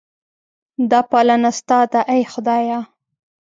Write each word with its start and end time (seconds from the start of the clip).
دا 0.91 0.99
پالنه 1.11 1.51
ستا 1.59 1.79
ده 1.91 2.01
ای 2.13 2.21
خدایه. 2.31 2.79